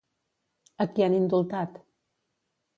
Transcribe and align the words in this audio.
A 0.85 0.87
qui 0.95 1.05
han 1.09 1.19
indultat? 1.19 1.81